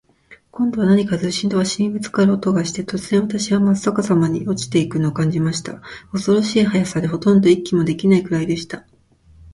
[0.49, 5.79] 今度は何かズシンと鷲にぶっつかる音がして、突然、私はまっ逆さまに落ちて行くのを感じました。
[6.11, 8.83] 恐ろしい速さで、ほとんど息もできないくらいでした。